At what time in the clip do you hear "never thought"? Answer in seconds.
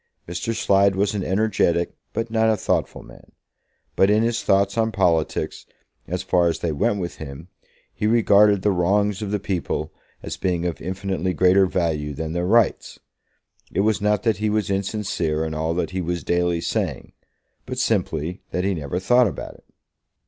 18.73-19.27